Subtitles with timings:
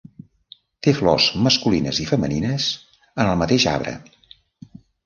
[0.87, 2.67] Té flors masculines i femenines
[3.13, 3.97] en el mateix arbre.